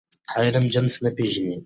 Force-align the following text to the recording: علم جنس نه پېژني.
علم 0.37 0.65
جنس 0.73 0.95
نه 1.03 1.09
پېژني. 1.17 1.55